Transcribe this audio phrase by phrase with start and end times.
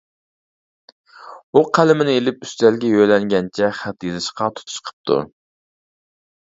[1.57, 5.25] ئۇ قەلىمىنى ئېلىپ ئۈستەلگە يۆلەنگەنچە خەت يېزىشقا تۇتۇش قىپتۇ.